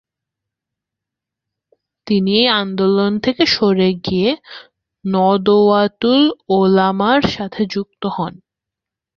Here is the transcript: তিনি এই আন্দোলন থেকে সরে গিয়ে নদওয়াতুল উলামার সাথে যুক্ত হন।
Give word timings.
তিনি 2.07 2.31
এই 2.41 2.49
আন্দোলন 2.61 3.11
থেকে 3.19 3.43
সরে 3.55 3.89
গিয়ে 4.05 4.29
নদওয়াতুল 5.05 6.21
উলামার 6.55 7.21
সাথে 7.35 7.61
যুক্ত 7.73 8.03
হন। 8.15 8.33